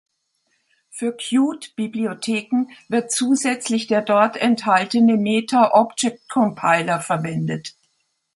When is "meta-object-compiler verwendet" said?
5.15-7.75